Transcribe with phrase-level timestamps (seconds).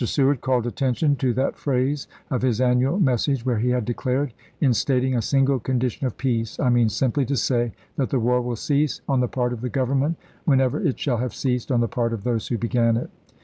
[0.03, 4.33] Seward called attention to that phrase of his annual mes sage where he had declared,
[4.59, 8.41] "In stating a single condition of peace, I mean simply to say that the war
[8.41, 11.87] will cease on the part of the Government whenever it shall have ceased on the
[11.87, 13.11] part of those who began it."